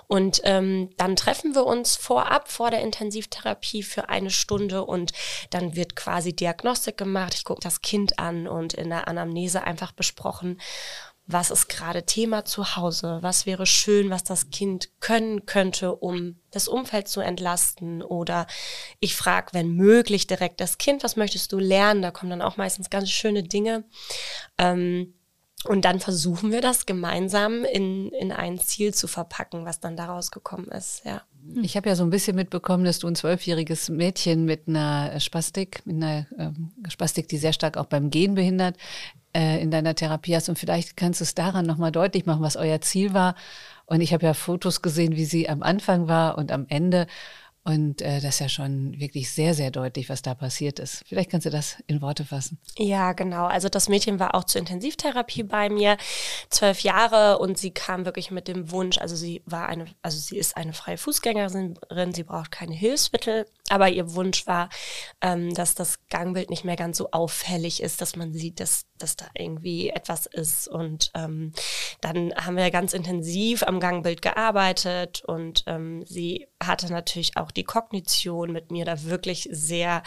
Und 0.09 0.43
ähm, 0.45 0.91
dann 0.99 1.17
treffen 1.17 1.55
wir 1.55 1.65
uns 1.65 1.97
vorab 1.97 2.51
vor 2.51 2.71
der 2.71 2.83
Intensivtherapie 2.83 3.83
für 3.83 4.11
eine 4.11 4.31
Stunde 4.31 4.85
und 4.85 5.13
dann 5.51 5.75
wird 5.75 5.97
quasi 5.97 6.37
Diagnostik 6.37 6.99
gemacht. 6.99 7.33
Ich 7.35 7.45
gucke 7.45 7.63
das 7.63 7.81
Kind 7.81 8.19
an 8.19 8.47
und 8.47 8.75
in 8.75 8.91
der 8.91 9.09
Anamnese 9.09 9.65
einfach 9.65 9.93
besprochen, 9.93 10.61
was 11.27 11.51
ist 11.51 11.69
gerade 11.69 12.05
Thema 12.05 12.45
zu 12.45 12.77
Hause, 12.77 13.19
was 13.23 13.47
wäre 13.47 13.65
schön, 13.65 14.11
was 14.11 14.25
das 14.25 14.51
Kind 14.51 14.91
können 15.01 15.47
könnte, 15.47 15.95
um 15.95 16.37
das 16.51 16.69
Umfeld 16.69 17.09
zu 17.09 17.21
entlasten. 17.21 18.03
Oder 18.03 18.47
ich 19.01 19.17
frage, 19.17 19.49
wenn 19.53 19.75
möglich, 19.75 20.27
direkt 20.27 20.61
das 20.61 20.77
Kind, 20.77 21.03
was 21.03 21.17
möchtest 21.17 21.53
du 21.53 21.59
lernen? 21.59 22.03
Da 22.03 22.11
kommen 22.11 22.31
dann 22.31 22.43
auch 22.43 22.59
meistens 22.59 22.91
ganz 22.91 23.11
schöne 23.11 23.43
Dinge. 23.43 23.85
Ähm, 24.59 25.15
und 25.65 25.87
dann 25.87 25.99
versuchen 25.99 26.53
wir 26.53 26.61
das 26.61 26.85
gemeinsam 26.85 27.65
in, 27.65 28.11
in 28.13 28.31
ein 28.31 28.59
Ziel 28.59 28.93
zu 28.93 29.09
verpacken, 29.09 29.65
was 29.65 29.81
dann 29.81 29.97
daraus 29.97 30.31
gekommen 30.31 30.69
ist, 30.69 31.05
ja. 31.05 31.23
Ich 31.63 31.77
habe 31.77 31.89
ja 31.89 31.97
so 31.97 32.05
ein 32.05 32.11
bisschen 32.11 32.37
mitbekommen, 32.37 32.85
dass 32.85 32.99
du 32.99 33.07
ein 33.07 33.17
zwölfjähriges 33.17 33.89
Mädchen 33.91 34.45
mit 34.45 34.67
einer 34.67 35.21
Spastik, 35.21 35.85
mit 35.85 35.97
einer 35.97 36.27
ähm, 36.39 36.73
Spastik, 36.89 37.29
die 37.29 37.37
sehr 37.37 37.53
stark 37.53 37.77
auch 37.77 37.87
beim 37.87 38.11
Gehen 38.11 38.35
behindert, 38.35 38.77
äh, 39.35 39.61
in 39.61 39.71
deiner 39.71 39.95
Therapie 39.95 40.35
hast. 40.35 40.49
Und 40.49 40.59
vielleicht 40.59 40.97
kannst 40.97 41.21
du 41.21 41.25
es 41.25 41.35
daran 41.35 41.67
nochmal 41.67 41.93
deutlich 41.93 42.25
machen, 42.25 42.43
was 42.43 42.57
euer 42.57 42.81
Ziel 42.81 43.13
war. 43.13 43.35
Und 43.87 44.01
ich 44.01 44.15
habe 44.15 44.25
ja 44.25 44.33
Fotos 44.33 44.81
gesehen, 44.81 45.17
wie 45.17 45.27
sie 45.27 45.49
am 45.49 45.63
Anfang 45.63 46.09
war 46.09 46.39
und 46.39 46.51
am 46.51 46.67
Ende. 46.69 47.07
Und 47.65 48.03
äh, 48.03 48.21
das 48.21 48.35
ist 48.35 48.41
ja 48.41 48.49
schon 48.51 49.01
wirklich 49.01 49.31
sehr, 49.31 49.55
sehr 49.55 49.71
deutlich, 49.71 50.11
was 50.11 50.21
da 50.21 50.35
passiert 50.35 50.79
ist. 50.79 51.03
Vielleicht 51.07 51.31
kannst 51.31 51.47
du 51.47 51.51
das 51.51 51.77
in 51.87 52.03
Worte 52.03 52.27
fassen. 52.27 52.59
Ja, 52.77 53.15
genau. 53.15 53.47
Also 53.47 53.71
das 53.71 53.89
Mädchen 53.89 54.21
war 54.21 54.35
auch 54.35 54.45
zur 54.45 54.59
Intensivtherapie 54.59 55.45
bei 55.45 55.71
mir, 55.71 55.97
zwölf 56.51 56.81
Jahre, 56.81 57.39
und 57.39 57.57
sie 57.57 57.71
kam 57.71 58.05
wirklich 58.05 58.31
mit 58.31 58.49
dem 58.49 58.71
Wunsch, 58.71 58.99
also 58.99 59.17
sie 59.17 59.43
war 59.47 59.67
eine, 59.69 59.87
also 60.03 60.19
sie 60.19 60.37
ist 60.37 60.59
eine 60.59 60.75
freie 60.75 60.99
Fußgängerin, 60.99 61.79
sie 62.13 62.23
braucht 62.23 62.51
keine 62.51 62.75
Hilfsmittel, 62.75 63.47
aber 63.71 63.89
ihr 63.89 64.15
Wunsch 64.15 64.47
war, 64.47 64.69
ähm, 65.23 65.55
dass 65.55 65.75
das 65.75 66.07
Gangbild 66.11 66.51
nicht 66.51 66.65
mehr 66.65 66.77
ganz 66.77 66.99
so 66.99 67.11
auffällig 67.13 67.83
ist, 67.83 68.03
dass 68.03 68.15
man 68.15 68.35
sieht, 68.35 68.61
dass, 68.61 68.85
dass 68.99 69.17
da 69.17 69.25
irgendwie 69.35 69.89
etwas 69.89 70.27
ist. 70.27 70.69
Und 70.69 71.11
ähm, 71.15 71.53
dann 72.03 72.35
haben 72.35 72.57
wir 72.59 72.71
ganz 72.71 72.93
intensiv 72.93 73.63
am 73.63 73.81
Gangbild 73.81 74.21
gearbeitet 74.21 75.23
und 75.25 75.65
ähm, 75.67 76.05
sie 76.05 76.47
hatte 76.63 76.93
natürlich 76.93 77.39
auch 77.39 77.54
die 77.57 77.65
Kognition 77.65 78.53
mit 78.53 78.71
mir 78.71 78.85
da 78.85 79.05
wirklich 79.05 79.49
sehr 79.51 80.03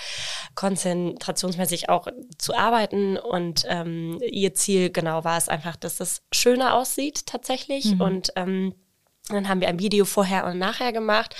konzentrationsmäßig 0.55 1.89
auch 1.89 2.07
zu 2.37 2.55
arbeiten. 2.55 3.17
Und 3.17 3.65
ähm, 3.67 4.19
ihr 4.29 4.53
Ziel 4.53 4.89
genau 4.89 5.23
war 5.23 5.37
es 5.37 5.49
einfach, 5.49 5.75
dass 5.75 5.99
es 5.99 6.21
schöner 6.31 6.75
aussieht 6.75 7.25
tatsächlich. 7.25 7.85
Mhm. 7.85 8.01
Und 8.01 8.31
ähm, 8.35 8.73
dann 9.29 9.49
haben 9.49 9.59
wir 9.59 9.67
ein 9.67 9.79
Video 9.79 10.05
vorher 10.05 10.45
und 10.45 10.57
nachher 10.57 10.93
gemacht 10.93 11.35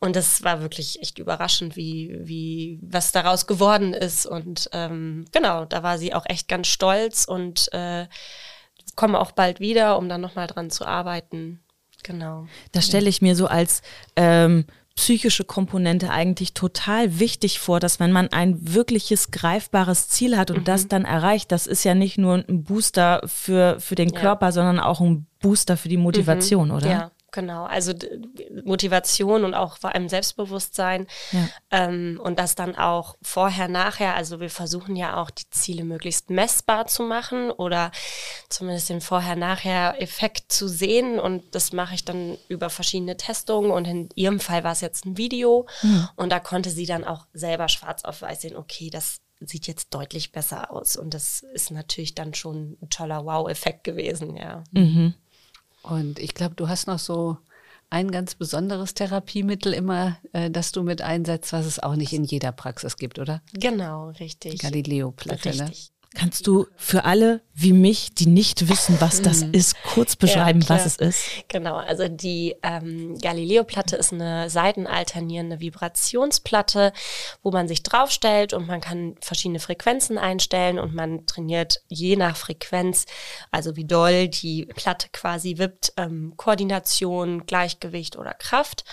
und 0.00 0.16
das 0.16 0.42
war 0.42 0.60
wirklich 0.60 1.00
echt 1.00 1.18
überraschend, 1.18 1.76
wie, 1.76 2.16
wie 2.20 2.80
was 2.82 3.12
daraus 3.12 3.46
geworden 3.46 3.94
ist. 3.94 4.26
Und 4.26 4.68
ähm, 4.72 5.24
genau, 5.32 5.64
da 5.64 5.82
war 5.82 5.98
sie 5.98 6.14
auch 6.14 6.26
echt 6.26 6.48
ganz 6.48 6.66
stolz 6.66 7.24
und 7.24 7.72
äh, 7.72 8.06
komme 8.96 9.20
auch 9.20 9.32
bald 9.32 9.60
wieder, 9.60 9.98
um 9.98 10.08
dann 10.08 10.20
nochmal 10.20 10.48
dran 10.48 10.70
zu 10.70 10.84
arbeiten. 10.84 11.62
Genau. 12.02 12.46
Das 12.72 12.86
stelle 12.86 13.08
ich 13.08 13.22
mir 13.22 13.36
so 13.36 13.46
als 13.46 13.82
ähm, 14.16 14.66
psychische 14.98 15.44
Komponente 15.44 16.10
eigentlich 16.10 16.54
total 16.54 17.20
wichtig 17.20 17.60
vor, 17.60 17.78
dass 17.78 18.00
wenn 18.00 18.10
man 18.10 18.32
ein 18.32 18.58
wirkliches 18.60 19.30
greifbares 19.30 20.08
Ziel 20.08 20.36
hat 20.36 20.50
und 20.50 20.58
mhm. 20.58 20.64
das 20.64 20.88
dann 20.88 21.04
erreicht, 21.04 21.52
das 21.52 21.68
ist 21.68 21.84
ja 21.84 21.94
nicht 21.94 22.18
nur 22.18 22.44
ein 22.48 22.64
Booster 22.64 23.22
für, 23.24 23.78
für 23.78 23.94
den 23.94 24.12
Körper, 24.12 24.46
ja. 24.46 24.52
sondern 24.52 24.80
auch 24.80 25.00
ein 25.00 25.28
Booster 25.40 25.76
für 25.76 25.88
die 25.88 25.96
Motivation, 25.96 26.68
mhm. 26.68 26.74
oder? 26.74 26.90
Ja, 26.90 27.10
Genau, 27.30 27.64
also 27.64 27.92
Motivation 28.64 29.44
und 29.44 29.52
auch 29.52 29.76
vor 29.76 29.94
allem 29.94 30.08
Selbstbewusstsein 30.08 31.06
ja. 31.32 31.48
ähm, 31.70 32.18
und 32.22 32.38
das 32.38 32.54
dann 32.54 32.74
auch 32.74 33.16
vorher, 33.20 33.68
nachher. 33.68 34.14
Also 34.14 34.40
wir 34.40 34.48
versuchen 34.48 34.96
ja 34.96 35.20
auch 35.20 35.28
die 35.30 35.48
Ziele 35.50 35.84
möglichst 35.84 36.30
messbar 36.30 36.86
zu 36.86 37.02
machen 37.02 37.50
oder 37.50 37.92
zumindest 38.48 38.88
den 38.88 39.02
Vorher-Nachher-Effekt 39.02 40.50
zu 40.50 40.68
sehen 40.68 41.20
und 41.20 41.54
das 41.54 41.72
mache 41.72 41.94
ich 41.94 42.04
dann 42.04 42.38
über 42.48 42.70
verschiedene 42.70 43.18
Testungen 43.18 43.70
und 43.70 43.86
in 43.86 44.08
ihrem 44.14 44.40
Fall 44.40 44.64
war 44.64 44.72
es 44.72 44.80
jetzt 44.80 45.04
ein 45.04 45.18
Video 45.18 45.66
mhm. 45.82 46.08
und 46.16 46.30
da 46.30 46.40
konnte 46.40 46.70
sie 46.70 46.86
dann 46.86 47.04
auch 47.04 47.26
selber 47.34 47.68
schwarz 47.68 48.04
auf 48.04 48.22
weiß 48.22 48.40
sehen, 48.40 48.56
okay, 48.56 48.88
das 48.88 49.20
sieht 49.40 49.66
jetzt 49.66 49.94
deutlich 49.94 50.32
besser 50.32 50.72
aus 50.72 50.96
und 50.96 51.14
das 51.14 51.42
ist 51.52 51.70
natürlich 51.70 52.14
dann 52.14 52.34
schon 52.34 52.76
ein 52.82 52.90
toller 52.90 53.24
Wow-Effekt 53.24 53.84
gewesen, 53.84 54.36
ja. 54.36 54.64
Mhm. 54.72 55.14
Und 55.82 56.18
ich 56.18 56.34
glaube, 56.34 56.54
du 56.54 56.68
hast 56.68 56.86
noch 56.86 56.98
so 56.98 57.38
ein 57.90 58.10
ganz 58.10 58.34
besonderes 58.34 58.94
Therapiemittel 58.94 59.72
immer, 59.72 60.18
äh, 60.32 60.50
das 60.50 60.72
du 60.72 60.82
mit 60.82 61.00
einsetzt, 61.00 61.52
was 61.52 61.66
es 61.66 61.78
auch 61.78 61.96
nicht 61.96 62.12
in 62.12 62.24
jeder 62.24 62.52
Praxis 62.52 62.96
gibt, 62.96 63.18
oder? 63.18 63.42
Genau, 63.52 64.10
richtig. 64.10 64.60
Galileo-Platte, 64.60 65.56
ne? 65.56 65.72
Kannst 66.14 66.46
du 66.46 66.66
für 66.76 67.04
alle 67.04 67.42
wie 67.52 67.74
mich, 67.74 68.14
die 68.14 68.26
nicht 68.26 68.68
wissen, 68.68 68.98
was 68.98 69.20
das 69.20 69.44
mhm. 69.44 69.52
ist, 69.52 69.76
kurz 69.82 70.16
beschreiben, 70.16 70.62
ja, 70.62 70.68
was 70.70 70.86
es 70.86 70.96
ist? 70.96 71.24
Genau, 71.48 71.76
also 71.76 72.08
die 72.08 72.56
ähm, 72.62 73.18
Galileo-Platte 73.18 73.96
ist 73.96 74.14
eine 74.14 74.48
seitenalternierende 74.48 75.60
Vibrationsplatte, 75.60 76.94
wo 77.42 77.50
man 77.50 77.68
sich 77.68 77.82
draufstellt 77.82 78.54
und 78.54 78.66
man 78.66 78.80
kann 78.80 79.16
verschiedene 79.20 79.60
Frequenzen 79.60 80.16
einstellen 80.16 80.78
und 80.78 80.94
man 80.94 81.26
trainiert 81.26 81.82
je 81.88 82.16
nach 82.16 82.36
Frequenz, 82.36 83.04
also 83.50 83.76
wie 83.76 83.84
doll 83.84 84.28
die 84.28 84.64
Platte 84.64 85.08
quasi 85.12 85.58
wippt, 85.58 85.92
ähm, 85.98 86.32
Koordination, 86.36 87.44
Gleichgewicht 87.44 88.16
oder 88.16 88.32
Kraft. 88.32 88.84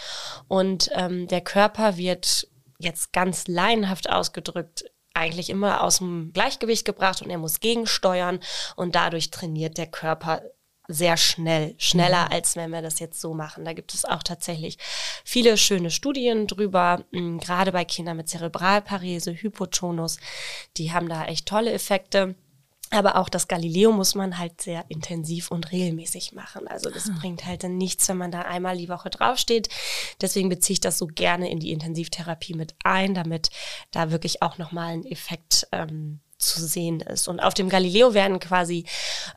Und 0.50 0.90
ähm, 0.94 1.28
der 1.28 1.42
Körper 1.42 1.96
wird 1.96 2.48
jetzt 2.78 3.14
ganz 3.14 3.48
laienhaft 3.48 4.10
ausgedrückt 4.10 4.84
eigentlich 5.16 5.50
immer 5.50 5.84
aus 5.84 6.00
dem 6.00 6.32
Gleichgewicht 6.34 6.86
gebracht 6.86 7.22
und 7.22 7.30
er 7.30 7.38
muss 7.38 7.60
gegensteuern 7.60 8.40
und 8.76 8.96
dadurch 8.96 9.32
trainiert 9.32 9.78
der 9.78 9.88
Körper 9.88 10.42
sehr 10.88 11.18
schnell, 11.18 11.76
schneller 11.78 12.26
mhm. 12.26 12.32
als 12.32 12.56
wenn 12.56 12.70
wir 12.70 12.82
das 12.82 13.00
jetzt 13.00 13.20
so 13.20 13.34
machen. 13.34 13.66
Da 13.66 13.74
gibt 13.74 13.94
es 13.94 14.06
auch 14.06 14.24
tatsächlich 14.24 14.78
viele 15.24 15.58
schöne 15.58 15.92
Studien 15.92 16.48
drüber, 16.48 17.04
gerade 17.12 17.72
bei 17.72 17.86
Kindern 17.86 18.18
mit 18.18 18.30
Zerebralparese, 18.30 19.34
Hypotonus, 19.34 20.20
die 20.78 20.92
haben 20.92 21.10
da 21.10 21.26
echt 21.26 21.48
tolle 21.48 21.72
Effekte. 21.72 22.36
Aber 22.92 23.18
auch 23.18 23.30
das 23.30 23.48
Galileo 23.48 23.92
muss 23.92 24.16
man 24.16 24.38
halt 24.38 24.62
sehr 24.62 24.86
intensiv 24.90 25.50
und 25.50 25.72
regelmäßig 25.72 26.34
machen. 26.34 26.68
Also 26.68 26.90
das 26.90 27.10
ah. 27.10 27.16
bringt 27.20 27.46
halt 27.46 27.64
dann 27.64 27.78
nichts, 27.78 28.08
wenn 28.08 28.18
man 28.18 28.32
da 28.32 28.42
einmal 28.42 28.78
die 28.78 28.90
Woche 28.90 29.10
draufsteht. 29.10 29.70
Deswegen 30.22 30.50
beziehe 30.50 30.76
ich 30.76 30.82
das 30.82 30.98
so 30.98 31.08
gerne 31.08 31.50
in 31.50 31.60
die 31.60 31.72
Intensivtherapie 31.72 32.54
mit 32.54 32.76
ein, 32.84 33.16
damit 33.16 33.50
da 33.92 34.12
wirklich 34.12 34.42
auch 34.42 34.58
nochmal 34.58 34.94
ein 34.94 35.06
Effekt 35.06 35.68
ähm, 35.72 36.20
zu 36.38 36.66
sehen 36.66 37.00
ist. 37.02 37.28
Und 37.28 37.40
auf 37.40 37.54
dem 37.54 37.70
Galileo 37.70 38.14
werden 38.14 38.40
quasi 38.40 38.86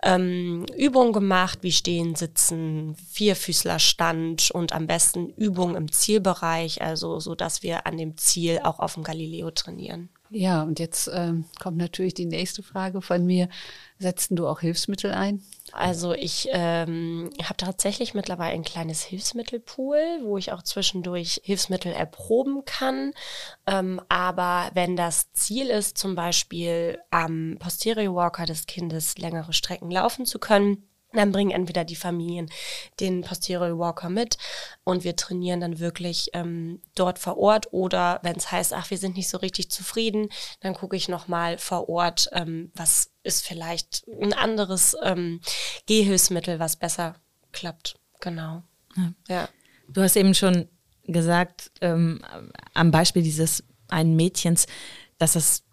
ähm, 0.02 0.66
Übungen 0.76 1.12
gemacht, 1.12 1.60
wie 1.62 1.72
Stehen, 1.72 2.14
Sitzen, 2.14 2.96
Vierfüßlerstand 2.96 4.50
und 4.50 4.72
am 4.72 4.86
besten 4.86 5.30
Übungen 5.30 5.76
im 5.76 5.92
Zielbereich, 5.92 6.82
also 6.82 7.20
so, 7.20 7.34
dass 7.34 7.62
wir 7.62 7.86
an 7.86 7.96
dem 7.96 8.16
Ziel 8.16 8.60
auch 8.62 8.78
auf 8.78 8.94
dem 8.94 9.04
Galileo 9.04 9.50
trainieren. 9.50 10.10
Ja, 10.30 10.62
und 10.62 10.78
jetzt 10.78 11.10
ähm, 11.12 11.46
kommt 11.58 11.78
natürlich 11.78 12.14
die 12.14 12.26
nächste 12.26 12.62
Frage 12.62 13.00
von 13.00 13.24
mir. 13.24 13.48
Setzen 13.98 14.36
du 14.36 14.46
auch 14.46 14.60
Hilfsmittel 14.60 15.12
ein? 15.12 15.42
Also 15.72 16.12
ich 16.12 16.48
ähm, 16.52 17.30
habe 17.42 17.56
tatsächlich 17.56 18.14
mittlerweile 18.14 18.54
ein 18.54 18.62
kleines 18.62 19.02
Hilfsmittelpool, 19.02 20.20
wo 20.22 20.36
ich 20.38 20.52
auch 20.52 20.62
zwischendurch 20.62 21.40
Hilfsmittel 21.44 21.92
erproben 21.92 22.64
kann. 22.64 23.12
Ähm, 23.66 24.00
aber 24.08 24.70
wenn 24.74 24.96
das 24.96 25.32
Ziel 25.32 25.68
ist, 25.68 25.98
zum 25.98 26.14
Beispiel 26.14 26.98
am 27.10 27.56
Posterior 27.58 28.14
Walker 28.14 28.44
des 28.44 28.66
Kindes 28.66 29.18
längere 29.18 29.52
Strecken 29.52 29.90
laufen 29.90 30.26
zu 30.26 30.38
können, 30.38 30.88
dann 31.12 31.32
bringen 31.32 31.50
entweder 31.50 31.84
die 31.84 31.96
Familien 31.96 32.50
den 33.00 33.22
Posterior 33.22 33.78
Walker 33.78 34.10
mit 34.10 34.36
und 34.84 35.04
wir 35.04 35.16
trainieren 35.16 35.60
dann 35.60 35.78
wirklich 35.78 36.30
ähm, 36.34 36.82
dort 36.94 37.18
vor 37.18 37.38
Ort 37.38 37.72
oder 37.72 38.20
wenn 38.22 38.36
es 38.36 38.52
heißt, 38.52 38.74
ach, 38.74 38.90
wir 38.90 38.98
sind 38.98 39.16
nicht 39.16 39.30
so 39.30 39.38
richtig 39.38 39.70
zufrieden, 39.70 40.28
dann 40.60 40.74
gucke 40.74 40.96
ich 40.96 41.08
nochmal 41.08 41.58
vor 41.58 41.88
Ort, 41.88 42.28
ähm, 42.32 42.70
was 42.74 43.10
ist 43.22 43.46
vielleicht 43.46 44.06
ein 44.20 44.34
anderes 44.34 44.96
ähm, 45.02 45.40
Gehhilfsmittel, 45.86 46.58
was 46.58 46.76
besser 46.76 47.14
klappt. 47.52 47.96
Genau. 48.20 48.62
Ja. 48.96 49.12
ja. 49.28 49.48
Du 49.88 50.02
hast 50.02 50.16
eben 50.16 50.34
schon 50.34 50.68
gesagt, 51.04 51.70
ähm, 51.80 52.20
am 52.74 52.90
Beispiel 52.90 53.22
dieses 53.22 53.64
einen 53.88 54.16
Mädchens, 54.16 54.66
dass 55.16 55.36
es 55.36 55.64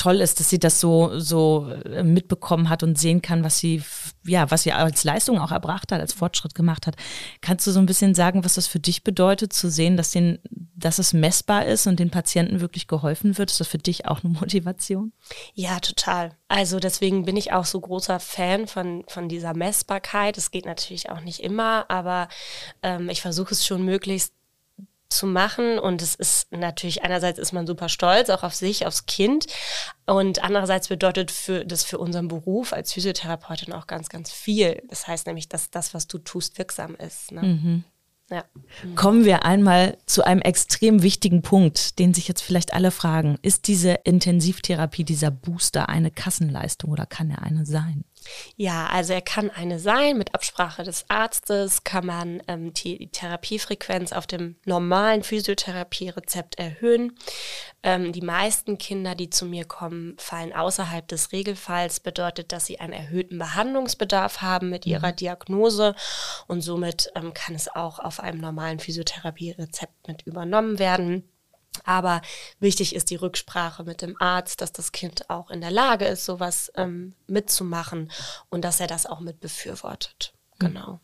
toll 0.00 0.22
ist, 0.22 0.40
dass 0.40 0.48
sie 0.48 0.58
das 0.58 0.80
so, 0.80 1.18
so 1.18 1.68
äh, 1.84 2.02
mitbekommen 2.02 2.70
hat 2.70 2.82
und 2.82 2.98
sehen 2.98 3.20
kann, 3.20 3.44
was 3.44 3.58
sie, 3.58 3.82
ja, 4.24 4.50
was 4.50 4.62
sie 4.62 4.72
als 4.72 5.04
Leistung 5.04 5.38
auch 5.38 5.52
erbracht 5.52 5.92
hat, 5.92 6.00
als 6.00 6.14
Fortschritt 6.14 6.54
gemacht 6.54 6.86
hat. 6.86 6.96
Kannst 7.42 7.66
du 7.66 7.70
so 7.70 7.80
ein 7.80 7.86
bisschen 7.86 8.14
sagen, 8.14 8.42
was 8.42 8.54
das 8.54 8.66
für 8.66 8.80
dich 8.80 9.04
bedeutet, 9.04 9.52
zu 9.52 9.70
sehen, 9.70 9.98
dass, 9.98 10.10
den, 10.10 10.38
dass 10.74 10.98
es 10.98 11.12
messbar 11.12 11.66
ist 11.66 11.86
und 11.86 12.00
den 12.00 12.10
Patienten 12.10 12.60
wirklich 12.62 12.88
geholfen 12.88 13.36
wird? 13.36 13.50
Ist 13.50 13.60
das 13.60 13.68
für 13.68 13.76
dich 13.76 14.06
auch 14.06 14.24
eine 14.24 14.32
Motivation? 14.32 15.12
Ja, 15.52 15.78
total. 15.80 16.34
Also 16.48 16.80
deswegen 16.80 17.26
bin 17.26 17.36
ich 17.36 17.52
auch 17.52 17.66
so 17.66 17.78
großer 17.78 18.20
Fan 18.20 18.66
von, 18.66 19.04
von 19.06 19.28
dieser 19.28 19.54
Messbarkeit. 19.54 20.38
Es 20.38 20.50
geht 20.50 20.64
natürlich 20.64 21.10
auch 21.10 21.20
nicht 21.20 21.40
immer, 21.40 21.84
aber 21.90 22.28
ähm, 22.82 23.10
ich 23.10 23.20
versuche 23.20 23.52
es 23.52 23.66
schon 23.66 23.84
möglichst 23.84 24.32
zu 25.10 25.26
machen. 25.26 25.78
Und 25.78 26.02
es 26.02 26.14
ist 26.14 26.50
natürlich, 26.52 27.02
einerseits 27.02 27.38
ist 27.38 27.52
man 27.52 27.66
super 27.66 27.88
stolz, 27.88 28.30
auch 28.30 28.42
auf 28.42 28.54
sich, 28.54 28.86
aufs 28.86 29.06
Kind. 29.06 29.46
Und 30.06 30.42
andererseits 30.42 30.88
bedeutet 30.88 31.30
für, 31.30 31.64
das 31.64 31.84
für 31.84 31.98
unseren 31.98 32.28
Beruf 32.28 32.72
als 32.72 32.92
Physiotherapeutin 32.92 33.72
auch 33.72 33.86
ganz, 33.86 34.08
ganz 34.08 34.30
viel. 34.32 34.82
Das 34.88 35.06
heißt 35.06 35.26
nämlich, 35.26 35.48
dass 35.48 35.70
das, 35.70 35.92
was 35.94 36.06
du 36.06 36.18
tust, 36.18 36.58
wirksam 36.58 36.94
ist. 36.94 37.32
Ne? 37.32 37.42
Mhm. 37.42 37.84
Ja. 38.30 38.44
Kommen 38.94 39.24
wir 39.24 39.44
einmal 39.44 39.98
zu 40.06 40.22
einem 40.22 40.40
extrem 40.40 41.02
wichtigen 41.02 41.42
Punkt, 41.42 41.98
den 41.98 42.14
sich 42.14 42.28
jetzt 42.28 42.42
vielleicht 42.42 42.72
alle 42.72 42.92
fragen. 42.92 43.38
Ist 43.42 43.66
diese 43.66 43.94
Intensivtherapie, 44.04 45.02
dieser 45.02 45.32
Booster 45.32 45.88
eine 45.88 46.12
Kassenleistung 46.12 46.90
oder 46.90 47.06
kann 47.06 47.30
er 47.30 47.42
eine 47.42 47.66
sein? 47.66 48.04
Ja, 48.56 48.86
also 48.86 49.12
er 49.12 49.22
kann 49.22 49.50
eine 49.50 49.78
sein. 49.78 50.18
Mit 50.18 50.34
Absprache 50.34 50.82
des 50.82 51.06
Arztes 51.08 51.84
kann 51.84 52.06
man 52.06 52.42
ähm, 52.48 52.74
die 52.74 53.08
Therapiefrequenz 53.08 54.12
auf 54.12 54.26
dem 54.26 54.56
normalen 54.64 55.22
Physiotherapierezept 55.22 56.58
erhöhen. 56.58 57.16
Ähm, 57.82 58.12
die 58.12 58.20
meisten 58.20 58.78
Kinder, 58.78 59.14
die 59.14 59.30
zu 59.30 59.46
mir 59.46 59.64
kommen, 59.64 60.16
fallen 60.18 60.52
außerhalb 60.52 61.06
des 61.08 61.32
Regelfalls. 61.32 62.00
Bedeutet, 62.00 62.52
dass 62.52 62.66
sie 62.66 62.80
einen 62.80 62.92
erhöhten 62.92 63.38
Behandlungsbedarf 63.38 64.42
haben 64.42 64.70
mit 64.70 64.86
ihrer 64.86 65.12
mhm. 65.12 65.16
Diagnose 65.16 65.94
und 66.46 66.60
somit 66.60 67.10
ähm, 67.14 67.32
kann 67.32 67.54
es 67.54 67.68
auch 67.68 67.98
auf 67.98 68.20
einem 68.20 68.40
normalen 68.40 68.80
Physiotherapierezept 68.80 70.08
mit 70.08 70.26
übernommen 70.26 70.78
werden. 70.78 71.29
Aber 71.84 72.20
wichtig 72.58 72.94
ist 72.94 73.10
die 73.10 73.16
Rücksprache 73.16 73.84
mit 73.84 74.02
dem 74.02 74.20
Arzt, 74.20 74.60
dass 74.60 74.72
das 74.72 74.92
Kind 74.92 75.30
auch 75.30 75.50
in 75.50 75.60
der 75.60 75.70
Lage 75.70 76.04
ist, 76.04 76.24
sowas 76.24 76.70
ähm, 76.76 77.14
mitzumachen 77.26 78.10
und 78.48 78.64
dass 78.64 78.80
er 78.80 78.86
das 78.86 79.06
auch 79.06 79.20
mit 79.20 79.40
befürwortet. 79.40 80.32
Hm. 80.60 80.68
Genau. 80.68 81.00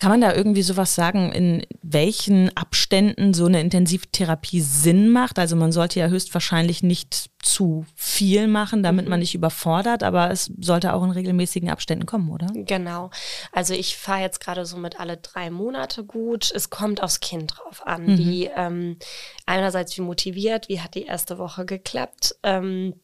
Kann 0.00 0.10
man 0.10 0.22
da 0.22 0.34
irgendwie 0.34 0.62
sowas 0.62 0.94
sagen, 0.94 1.30
in 1.30 1.66
welchen 1.82 2.56
Abständen 2.56 3.34
so 3.34 3.44
eine 3.44 3.60
Intensivtherapie 3.60 4.62
Sinn 4.62 5.10
macht? 5.10 5.38
Also 5.38 5.56
man 5.56 5.72
sollte 5.72 6.00
ja 6.00 6.08
höchstwahrscheinlich 6.08 6.82
nicht 6.82 7.30
zu 7.42 7.84
viel 7.94 8.48
machen, 8.48 8.82
damit 8.82 9.04
mhm. 9.04 9.10
man 9.10 9.20
nicht 9.20 9.34
überfordert, 9.34 10.02
aber 10.02 10.30
es 10.30 10.50
sollte 10.58 10.94
auch 10.94 11.04
in 11.04 11.10
regelmäßigen 11.10 11.68
Abständen 11.68 12.06
kommen, 12.06 12.30
oder? 12.30 12.46
Genau. 12.54 13.10
Also 13.52 13.74
ich 13.74 13.98
fahre 13.98 14.22
jetzt 14.22 14.40
gerade 14.40 14.64
so 14.64 14.78
mit 14.78 14.98
alle 14.98 15.18
drei 15.18 15.50
Monate 15.50 16.02
gut. 16.02 16.50
Es 16.50 16.70
kommt 16.70 17.02
aufs 17.02 17.20
Kind 17.20 17.58
drauf 17.58 17.86
an, 17.86 18.06
mhm. 18.06 18.18
wie 18.18 18.46
ähm, 18.56 18.96
einerseits 19.44 19.96
wie 19.98 20.02
motiviert, 20.02 20.70
wie 20.70 20.80
hat 20.80 20.94
die 20.94 21.04
erste 21.04 21.36
Woche 21.36 21.66
geklappt. 21.66 22.36
Ähm, 22.42 22.94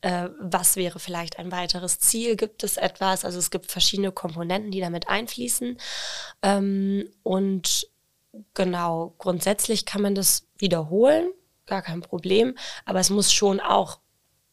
äh, 0.00 0.28
was 0.40 0.76
wäre 0.76 0.98
vielleicht 0.98 1.38
ein 1.38 1.52
weiteres 1.52 1.98
Ziel? 1.98 2.36
Gibt 2.36 2.64
es 2.64 2.76
etwas? 2.76 3.24
Also 3.24 3.38
es 3.38 3.50
gibt 3.50 3.70
verschiedene 3.70 4.12
Komponenten, 4.12 4.70
die 4.70 4.80
damit 4.80 5.08
einfließen. 5.08 5.78
Ähm, 6.42 7.10
und 7.22 7.88
genau, 8.54 9.14
grundsätzlich 9.18 9.84
kann 9.86 10.02
man 10.02 10.14
das 10.14 10.46
wiederholen, 10.58 11.30
gar 11.66 11.82
kein 11.82 12.00
Problem. 12.00 12.56
Aber 12.84 13.00
es 13.00 13.10
muss 13.10 13.32
schon 13.32 13.60
auch 13.60 13.98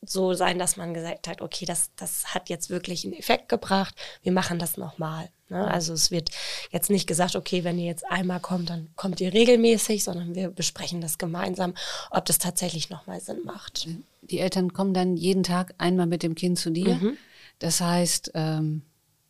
so 0.01 0.33
sein, 0.33 0.57
dass 0.57 0.77
man 0.77 0.93
gesagt 0.93 1.27
hat, 1.27 1.41
okay, 1.41 1.65
das, 1.65 1.91
das 1.95 2.33
hat 2.33 2.49
jetzt 2.49 2.69
wirklich 2.69 3.05
einen 3.05 3.13
Effekt 3.13 3.49
gebracht, 3.49 3.95
wir 4.23 4.31
machen 4.31 4.59
das 4.59 4.77
nochmal. 4.77 5.29
Ne? 5.51 5.67
Also 5.67 5.93
es 5.93 6.09
wird 6.09 6.31
jetzt 6.71 6.89
nicht 6.89 7.05
gesagt, 7.07 7.35
okay, 7.35 7.63
wenn 7.63 7.77
ihr 7.77 7.85
jetzt 7.85 8.09
einmal 8.09 8.39
kommt, 8.39 8.69
dann 8.69 8.87
kommt 8.95 9.19
ihr 9.19 9.33
regelmäßig, 9.33 10.03
sondern 10.03 10.33
wir 10.33 10.49
besprechen 10.49 11.01
das 11.01 11.17
gemeinsam, 11.17 11.75
ob 12.09 12.25
das 12.25 12.39
tatsächlich 12.39 12.89
nochmal 12.89 13.19
Sinn 13.19 13.41
macht. 13.43 13.87
Die 14.21 14.39
Eltern 14.39 14.73
kommen 14.73 14.93
dann 14.93 15.17
jeden 15.17 15.43
Tag 15.43 15.75
einmal 15.77 16.07
mit 16.07 16.23
dem 16.23 16.35
Kind 16.35 16.57
zu 16.57 16.71
dir. 16.71 16.95
Mhm. 16.95 17.17
Das 17.59 17.81
heißt, 17.81 18.31
ähm, 18.33 18.83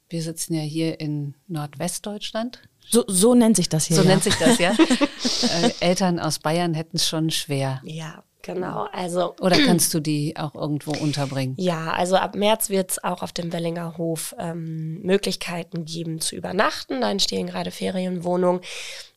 wir 0.10 0.22
sitzen 0.22 0.54
ja 0.54 0.62
hier 0.62 1.00
in 1.00 1.34
Nordwestdeutschland. 1.48 2.62
So, 2.88 3.04
so 3.08 3.34
nennt 3.34 3.56
sich 3.56 3.70
das 3.70 3.86
hier. 3.86 3.98
So 3.98 4.04
ja. 4.04 4.10
nennt 4.10 4.24
sich 4.24 4.36
das, 4.36 4.60
ja. 4.60 4.72
äh, 5.63 5.72
Eltern 5.80 6.20
aus 6.20 6.40
Bayern 6.40 6.74
hätten 6.74 6.98
es 6.98 7.08
schon 7.08 7.32
schwer. 7.32 7.82
Ja, 7.84 8.24
Genau, 8.41 8.88
also. 8.91 9.36
Oder 9.39 9.57
kannst 9.65 9.93
du 9.93 10.00
die 10.00 10.36
auch 10.38 10.55
irgendwo 10.55 10.91
unterbringen? 10.91 11.55
Ja, 11.57 11.91
also 11.93 12.15
ab 12.15 12.36
März 12.36 12.69
wird 12.69 12.91
es 12.91 13.03
auch 13.03 13.24
auf 13.24 13.31
dem 13.31 13.53
Wellinger 13.53 13.98
Hof 13.98 14.36
ähm, 14.39 15.01
Möglichkeiten 15.01 15.86
geben 15.86 16.19
zu 16.19 16.36
übernachten. 16.36 17.01
Da 17.01 17.12
entstehen 17.12 17.48
gerade 17.48 17.71
Ferienwohnungen. 17.71 18.62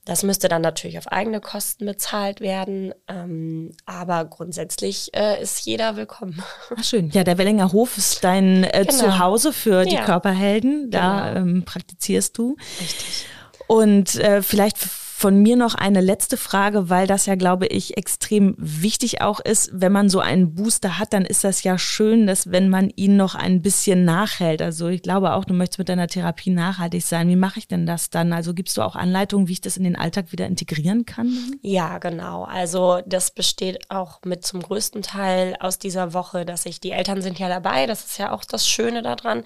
Das 0.05 0.23
müsste 0.23 0.49
dann 0.49 0.61
natürlich 0.61 0.99
auf 0.99 1.07
eigene 1.09 1.41
Kosten 1.41 1.87
bezahlt 1.87 2.43
werden, 2.43 2.93
ähm, 3.09 3.75
aber 3.87 4.27
grundsätzlich 4.27 5.11
äh, 5.15 5.41
ist 5.43 5.65
jeder 5.65 5.97
willkommen. 5.97 6.43
Ach 6.77 6.85
schön. 6.85 7.09
Ja, 7.11 7.25
der 7.25 7.39
Wellinger 7.39 7.73
Hof 7.73 7.97
ist 7.97 8.23
dein 8.23 8.65
äh, 8.65 8.85
genau. 8.87 9.05
Zuhause 9.05 9.53
für 9.55 9.87
die 9.87 9.95
ja. 9.95 10.05
Körperhelden. 10.05 10.91
Da 10.91 11.31
genau. 11.31 11.41
ähm, 11.41 11.65
praktizierst 11.65 12.37
du. 12.37 12.57
Richtig. 12.79 13.27
Und 13.67 14.17
äh, 14.17 14.43
vielleicht 14.43 14.79
von 15.17 15.41
mir 15.41 15.57
noch 15.57 15.75
eine 15.77 16.01
letzte 16.01 16.37
Frage, 16.37 16.91
weil 16.91 17.07
das 17.07 17.25
ja, 17.27 17.37
glaube 17.37 17.67
ich, 17.67 17.97
extrem 17.97 18.57
wichtig 18.59 19.23
auch 19.23 19.39
ist. 19.39 19.71
Wenn 19.73 19.93
man 19.93 20.09
so 20.09 20.19
einen 20.19 20.55
Booster 20.55 20.99
hat, 20.99 21.13
dann 21.13 21.25
ist 21.25 21.45
das 21.45 21.63
ja 21.63 21.79
schön, 21.79 22.27
dass 22.27 22.51
wenn 22.51 22.69
man 22.69 22.91
ihn 22.91 23.17
noch 23.17 23.37
ein 23.37 23.63
bisschen 23.63 24.05
nachhält. 24.05 24.61
Also 24.61 24.89
ich 24.89 25.03
glaube 25.03 25.33
auch, 25.33 25.45
du 25.45 25.55
möchtest 25.55 25.79
mit 25.79 25.89
deiner 25.89 26.09
Therapie 26.09 26.51
nachhaltig 26.51 27.05
sein. 27.05 27.29
Wie 27.29 27.37
mache 27.37 27.61
ich 27.61 27.69
denn 27.69 27.87
das 27.87 28.11
dann? 28.11 28.33
Also 28.33 28.55
gibst 28.55 28.77
du 28.77 28.83
auch 28.83 28.97
Anleitungen, 28.97 29.47
wie 29.47 29.53
ich 29.53 29.61
das 29.61 29.77
in 29.77 29.85
den 29.85 29.97
Alltag 29.97 30.33
wieder 30.33 30.47
integrieren 30.47 31.07
kann? 31.07 31.33
Ja, 31.63 31.99
genau. 31.99 32.43
Also 32.43 33.01
das 33.07 33.31
besteht 33.31 33.91
auch 33.91 34.19
mit 34.27 34.45
zum 34.45 34.61
größten 34.63 35.03
Teil 35.03 35.57
aus 35.61 35.79
dieser 35.79 36.13
Woche, 36.13 36.45
dass 36.45 36.67
ich, 36.67 36.81
die 36.81 36.91
Eltern 36.91 37.23
sind 37.23 37.39
ja 37.39 37.49
dabei, 37.49 37.87
das 37.87 38.05
ist 38.05 38.19
ja 38.19 38.33
auch 38.33 38.45
das 38.45 38.69
Schöne 38.69 39.01
daran, 39.03 39.45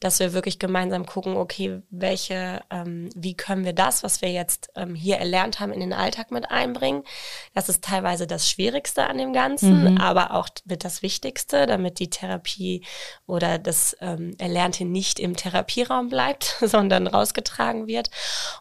dass 0.00 0.18
wir 0.18 0.32
wirklich 0.32 0.58
gemeinsam 0.58 1.04
gucken, 1.04 1.36
okay, 1.36 1.82
welche, 1.90 2.62
ähm, 2.70 3.10
wie 3.14 3.34
können 3.34 3.66
wir 3.66 3.74
das, 3.74 4.02
was 4.02 4.22
wir 4.22 4.32
jetzt 4.32 4.70
ähm, 4.76 4.94
hier 4.94 5.09
erlernt 5.18 5.60
haben, 5.60 5.72
in 5.72 5.80
den 5.80 5.92
Alltag 5.92 6.30
mit 6.30 6.50
einbringen. 6.50 7.04
Das 7.54 7.68
ist 7.68 7.84
teilweise 7.84 8.26
das 8.26 8.48
Schwierigste 8.48 9.06
an 9.06 9.18
dem 9.18 9.32
Ganzen, 9.32 9.94
mhm. 9.94 9.98
aber 9.98 10.34
auch 10.34 10.48
mit 10.64 10.84
das 10.84 11.02
Wichtigste, 11.02 11.66
damit 11.66 11.98
die 11.98 12.10
Therapie 12.10 12.84
oder 13.26 13.58
das 13.58 13.96
ähm, 14.00 14.34
Erlernte 14.38 14.84
nicht 14.84 15.18
im 15.18 15.36
Therapieraum 15.36 16.08
bleibt, 16.08 16.56
sondern 16.60 17.06
rausgetragen 17.06 17.86
wird. 17.86 18.10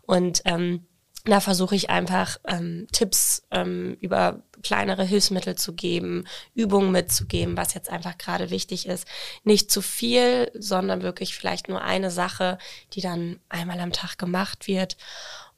Und 0.02 0.42
ähm, 0.46 0.86
da 1.26 1.40
versuche 1.42 1.76
ich 1.76 1.90
einfach 1.90 2.38
ähm, 2.48 2.88
Tipps 2.92 3.44
ähm, 3.52 3.98
über 4.00 4.42
kleinere 4.64 5.04
Hilfsmittel 5.04 5.56
zu 5.56 5.74
geben, 5.74 6.26
Übungen 6.54 6.92
mitzugeben, 6.92 7.58
was 7.58 7.74
jetzt 7.74 7.90
einfach 7.90 8.18
gerade 8.18 8.50
wichtig 8.50 8.88
ist. 8.88 9.08
Nicht 9.44 9.72
zu 9.72 9.82
viel, 9.82 10.52
sondern 10.58 11.02
wirklich 11.02 11.36
vielleicht 11.36 11.70
nur 11.70 11.82
eine 11.82 12.12
Sache, 12.12 12.58
die 12.94 13.02
dann 13.02 13.40
einmal 13.50 13.80
am 13.80 13.92
Tag 13.92 14.18
gemacht 14.18 14.68
wird 14.68 14.98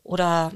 oder 0.03 0.51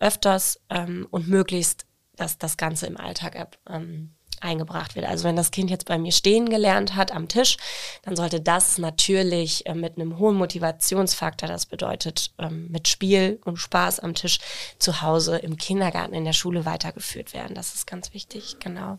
öfters 0.00 0.60
ähm, 0.70 1.06
und 1.10 1.28
möglichst, 1.28 1.86
dass 2.16 2.38
das 2.38 2.56
Ganze 2.56 2.86
im 2.86 2.96
Alltag 2.96 3.58
ähm, 3.68 4.14
eingebracht 4.40 4.94
wird. 4.94 5.06
Also 5.06 5.24
wenn 5.24 5.36
das 5.36 5.50
Kind 5.50 5.70
jetzt 5.70 5.86
bei 5.86 5.98
mir 5.98 6.12
stehen 6.12 6.48
gelernt 6.48 6.94
hat 6.94 7.12
am 7.12 7.28
Tisch, 7.28 7.56
dann 8.02 8.16
sollte 8.16 8.40
das 8.40 8.78
natürlich 8.78 9.66
äh, 9.66 9.74
mit 9.74 9.96
einem 9.96 10.18
hohen 10.18 10.36
Motivationsfaktor, 10.36 11.48
das 11.48 11.66
bedeutet 11.66 12.32
ähm, 12.38 12.68
mit 12.70 12.88
Spiel 12.88 13.40
und 13.44 13.56
Spaß 13.56 14.00
am 14.00 14.14
Tisch 14.14 14.38
zu 14.78 15.02
Hause, 15.02 15.38
im 15.38 15.56
Kindergarten, 15.56 16.14
in 16.14 16.24
der 16.24 16.32
Schule 16.32 16.64
weitergeführt 16.64 17.32
werden. 17.32 17.54
Das 17.54 17.74
ist 17.74 17.86
ganz 17.86 18.14
wichtig, 18.14 18.56
genau. 18.60 18.98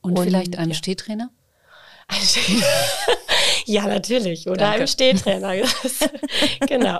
Und, 0.00 0.18
und 0.18 0.24
vielleicht 0.24 0.58
ein 0.58 0.70
ja. 0.70 0.74
Stehtrainer? 0.74 1.30
ja, 3.72 3.86
natürlich. 3.86 4.46
Oder 4.46 4.56
Danke. 4.56 4.76
einem 4.76 4.86
Stehtrainer. 4.86 5.52
genau. 6.66 6.98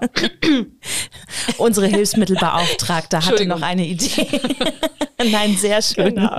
Unsere 1.58 1.86
Hilfsmittelbeauftragte 1.86 3.24
hatte 3.24 3.46
noch 3.46 3.62
eine 3.62 3.86
Idee. 3.86 4.26
Nein, 5.30 5.56
sehr 5.56 5.82
schön. 5.82 6.14
Genau, 6.14 6.38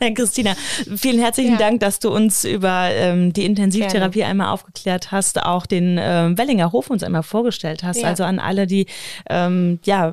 ja. 0.00 0.10
Christina, 0.12 0.54
vielen 0.96 1.18
herzlichen 1.18 1.54
ja. 1.54 1.58
Dank, 1.58 1.80
dass 1.80 1.98
du 1.98 2.10
uns 2.10 2.44
über 2.44 2.88
ähm, 2.92 3.32
die 3.32 3.44
Intensivtherapie 3.44 4.18
Gerne. 4.18 4.30
einmal 4.30 4.52
aufgeklärt 4.52 5.10
hast, 5.10 5.42
auch 5.42 5.66
den 5.66 5.98
ähm, 6.00 6.38
Wellinger 6.38 6.70
Hof 6.70 6.90
uns 6.90 7.02
einmal 7.02 7.24
vorgestellt 7.24 7.82
hast. 7.82 8.02
Ja. 8.02 8.08
Also 8.08 8.22
an 8.22 8.38
alle, 8.38 8.68
die 8.68 8.86
ähm, 9.28 9.80
ja 9.84 10.12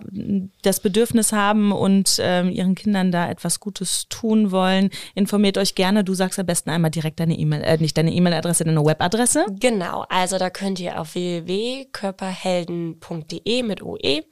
das 0.64 0.80
Bedürfnis 0.80 1.32
haben 1.32 1.72
und 1.72 2.18
ähm, 2.20 2.50
ihren 2.50 2.74
Kindern 2.74 3.12
da 3.12 3.30
etwas 3.30 3.60
Gutes 3.60 4.08
tun 4.10 4.52
wollen, 4.52 4.90
informiert 5.14 5.58
euch 5.60 5.76
gerne. 5.76 6.04
Du 6.04 6.16
sagst 6.16 6.40
am 6.40 6.46
besten 6.48 6.72
einmal 6.72 6.90
direkt 6.90 7.20
deine 7.20 7.38
E-Mail, 7.38 7.62
äh, 7.62 7.78
nicht 7.78 7.98
deine 7.98 8.12
E-Mail-Adresse, 8.12 8.64
deine 8.64 8.84
Webadresse. 8.84 9.46
Genau, 9.60 10.06
also 10.10 10.38
da 10.38 10.50
könnt 10.50 10.80
ihr 10.80 11.00
auf 11.00 11.16
www.körperhelden.de 11.16 13.64
mit 13.64 13.82
OE 13.82 14.24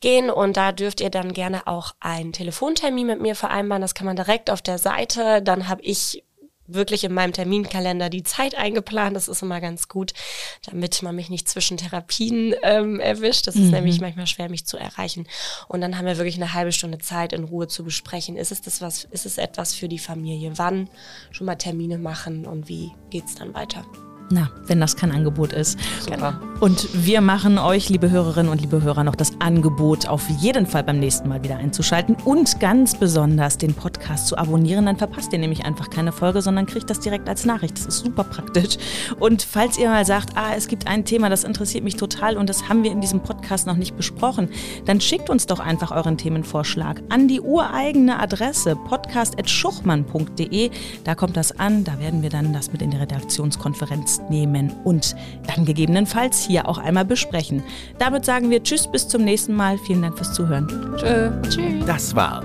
gehen 0.00 0.30
und 0.30 0.56
da 0.56 0.72
dürft 0.72 1.00
ihr 1.00 1.10
dann 1.10 1.32
gerne 1.32 1.66
auch 1.66 1.94
einen 2.00 2.32
Telefontermin 2.32 3.06
mit 3.06 3.20
mir 3.20 3.34
vereinbaren. 3.34 3.82
Das 3.82 3.94
kann 3.94 4.06
man 4.06 4.16
direkt 4.16 4.50
auf 4.50 4.62
der 4.62 4.78
Seite. 4.78 5.42
Dann 5.42 5.68
habe 5.68 5.82
ich 5.82 6.24
wirklich 6.66 7.04
in 7.04 7.12
meinem 7.12 7.32
Terminkalender 7.32 8.08
die 8.08 8.22
Zeit 8.22 8.54
eingeplant. 8.54 9.16
Das 9.16 9.28
ist 9.28 9.42
immer 9.42 9.60
ganz 9.60 9.88
gut, 9.88 10.12
damit 10.64 11.02
man 11.02 11.16
mich 11.16 11.28
nicht 11.28 11.48
zwischen 11.48 11.76
Therapien 11.76 12.54
ähm, 12.62 13.00
erwischt. 13.00 13.46
Das 13.46 13.56
ist 13.56 13.66
mhm. 13.66 13.72
nämlich 13.72 14.00
manchmal 14.00 14.26
schwer, 14.26 14.48
mich 14.48 14.66
zu 14.66 14.76
erreichen. 14.76 15.26
Und 15.68 15.80
dann 15.80 15.98
haben 15.98 16.06
wir 16.06 16.18
wirklich 16.18 16.36
eine 16.36 16.54
halbe 16.54 16.72
Stunde 16.72 16.98
Zeit, 16.98 17.32
in 17.32 17.44
Ruhe 17.44 17.68
zu 17.68 17.84
besprechen. 17.84 18.36
Ist 18.36 18.52
es 18.52 18.62
das 18.62 18.80
was, 18.80 19.04
ist 19.04 19.26
es 19.26 19.38
etwas 19.38 19.74
für 19.74 19.88
die 19.88 19.98
Familie? 19.98 20.52
Wann 20.56 20.88
schon 21.30 21.46
mal 21.46 21.56
Termine 21.56 21.98
machen 21.98 22.46
und 22.46 22.68
wie 22.68 22.92
geht's 23.10 23.34
dann 23.34 23.54
weiter? 23.54 23.84
Na, 24.34 24.48
wenn 24.66 24.80
das 24.80 24.96
kein 24.96 25.12
Angebot 25.12 25.52
ist. 25.52 25.78
Super. 26.00 26.40
Und 26.58 26.88
wir 27.04 27.20
machen 27.20 27.58
euch, 27.58 27.90
liebe 27.90 28.10
Hörerinnen 28.10 28.50
und 28.50 28.62
liebe 28.62 28.82
Hörer, 28.82 29.04
noch 29.04 29.14
das 29.14 29.32
Angebot, 29.40 30.08
auf 30.08 30.26
jeden 30.40 30.64
Fall 30.64 30.82
beim 30.84 31.00
nächsten 31.00 31.28
Mal 31.28 31.44
wieder 31.44 31.56
einzuschalten 31.56 32.16
und 32.24 32.58
ganz 32.58 32.94
besonders 32.94 33.58
den 33.58 33.74
Podcast 33.74 34.28
zu 34.28 34.38
abonnieren. 34.38 34.86
Dann 34.86 34.96
verpasst 34.96 35.34
ihr 35.34 35.38
nämlich 35.38 35.66
einfach 35.66 35.90
keine 35.90 36.12
Folge, 36.12 36.40
sondern 36.40 36.64
kriegt 36.64 36.88
das 36.88 37.00
direkt 37.00 37.28
als 37.28 37.44
Nachricht. 37.44 37.76
Das 37.76 37.84
ist 37.84 37.98
super 37.98 38.24
praktisch. 38.24 38.78
Und 39.20 39.42
falls 39.42 39.76
ihr 39.76 39.90
mal 39.90 40.06
sagt, 40.06 40.30
ah, 40.34 40.54
es 40.56 40.66
gibt 40.66 40.86
ein 40.86 41.04
Thema, 41.04 41.28
das 41.28 41.44
interessiert 41.44 41.84
mich 41.84 41.96
total 41.96 42.38
und 42.38 42.48
das 42.48 42.70
haben 42.70 42.84
wir 42.84 42.90
in 42.92 43.02
diesem 43.02 43.20
Podcast 43.20 43.66
noch 43.66 43.76
nicht 43.76 43.98
besprochen, 43.98 44.48
dann 44.86 44.98
schickt 44.98 45.28
uns 45.28 45.46
doch 45.46 45.60
einfach 45.60 45.90
euren 45.90 46.16
Themenvorschlag 46.16 47.02
an 47.10 47.28
die 47.28 47.42
ureigene 47.42 48.18
Adresse 48.18 48.76
podcast.schuchmann.de. 48.76 50.70
Da 51.04 51.14
kommt 51.14 51.36
das 51.36 51.58
an, 51.58 51.84
da 51.84 51.98
werden 51.98 52.22
wir 52.22 52.30
dann 52.30 52.54
das 52.54 52.72
mit 52.72 52.80
in 52.80 52.92
die 52.92 52.96
Redaktionskonferenz 52.96 54.21
nehmen 54.30 54.72
und 54.84 55.16
dann 55.46 55.64
gegebenenfalls 55.64 56.42
hier 56.42 56.68
auch 56.68 56.78
einmal 56.78 57.04
besprechen. 57.04 57.62
Damit 57.98 58.24
sagen 58.24 58.50
wir 58.50 58.62
Tschüss, 58.62 58.86
bis 58.86 59.08
zum 59.08 59.24
nächsten 59.24 59.54
Mal. 59.54 59.78
Vielen 59.78 60.02
Dank 60.02 60.16
fürs 60.16 60.32
Zuhören. 60.32 60.68
Tschö. 60.96 61.30
Tschüss. 61.48 61.84
Das 61.86 62.14
war 62.14 62.44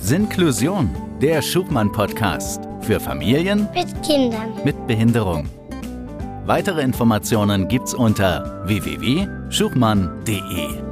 Sinklusion, 0.00 0.90
der 1.20 1.42
Schubmann-Podcast 1.42 2.62
für 2.80 3.00
Familien 3.00 3.68
mit 3.74 4.02
Kindern 4.02 4.52
mit 4.64 4.86
Behinderung. 4.86 5.48
Weitere 6.44 6.82
Informationen 6.82 7.66
gibt's 7.66 7.92
unter 7.92 8.62
www.schubmann.de. 8.68 10.85